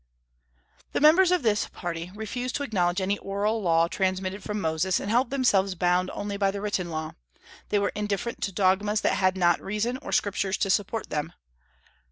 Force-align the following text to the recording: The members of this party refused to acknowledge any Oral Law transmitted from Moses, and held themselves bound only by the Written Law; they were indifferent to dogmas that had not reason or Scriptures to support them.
The 0.93 0.99
members 0.99 1.31
of 1.31 1.43
this 1.43 1.67
party 1.67 2.09
refused 2.15 2.55
to 2.55 2.63
acknowledge 2.63 3.01
any 3.01 3.19
Oral 3.19 3.61
Law 3.61 3.87
transmitted 3.87 4.41
from 4.43 4.59
Moses, 4.59 4.99
and 4.99 5.11
held 5.11 5.29
themselves 5.29 5.75
bound 5.75 6.09
only 6.15 6.37
by 6.37 6.49
the 6.49 6.59
Written 6.59 6.89
Law; 6.89 7.11
they 7.69 7.77
were 7.77 7.91
indifferent 7.93 8.41
to 8.41 8.51
dogmas 8.51 9.01
that 9.01 9.13
had 9.13 9.37
not 9.37 9.61
reason 9.61 9.97
or 10.01 10.11
Scriptures 10.11 10.57
to 10.57 10.71
support 10.71 11.11
them. 11.11 11.33